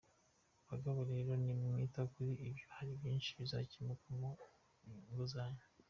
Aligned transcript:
Bagabo 0.69 0.99
rero, 1.11 1.31
nimwita 1.43 2.01
kuri 2.13 2.31
ibyo 2.49 2.65
hari 2.75 2.91
byinshi 2.99 3.29
bizakemuka 3.39 4.07
mu 4.19 4.29
ngo 5.11 5.23
zanyu. 5.33 5.65